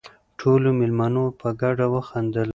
[0.39, 2.49] ټولو مېلمنو په ګډه وخندل.